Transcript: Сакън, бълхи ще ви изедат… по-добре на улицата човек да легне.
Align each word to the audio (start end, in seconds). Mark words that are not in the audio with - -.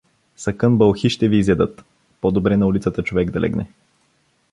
Сакън, 0.35 0.77
бълхи 0.77 1.09
ще 1.09 1.27
ви 1.27 1.37
изедат… 1.37 1.83
по-добре 2.21 2.57
на 2.57 2.65
улицата 2.67 3.03
човек 3.03 3.31
да 3.31 3.39
легне. 3.41 3.67